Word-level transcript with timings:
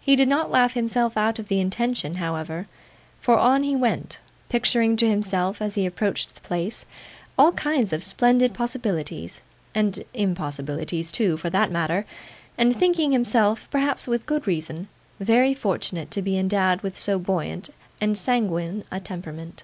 He 0.00 0.16
did 0.16 0.26
not 0.26 0.50
laugh 0.50 0.74
himself 0.74 1.16
out 1.16 1.38
of 1.38 1.46
the 1.46 1.60
intention, 1.60 2.16
however, 2.16 2.66
for 3.20 3.38
on 3.38 3.62
he 3.62 3.76
went: 3.76 4.18
picturing 4.48 4.96
to 4.96 5.08
himself, 5.08 5.62
as 5.62 5.76
he 5.76 5.86
approached 5.86 6.34
the 6.34 6.40
place, 6.40 6.84
all 7.38 7.52
kinds 7.52 7.92
of 7.92 8.02
splendid 8.02 8.52
possibilities, 8.52 9.42
and 9.72 10.02
impossibilities 10.12 11.12
too, 11.12 11.36
for 11.36 11.50
that 11.50 11.70
matter, 11.70 12.04
and 12.58 12.76
thinking 12.76 13.12
himself, 13.12 13.68
perhaps 13.70 14.08
with 14.08 14.26
good 14.26 14.44
reason, 14.48 14.88
very 15.20 15.54
fortunate 15.54 16.10
to 16.10 16.20
be 16.20 16.36
endowed 16.36 16.80
with 16.80 16.98
so 16.98 17.16
buoyant 17.16 17.70
and 18.00 18.18
sanguine 18.18 18.82
a 18.90 18.98
temperament. 18.98 19.62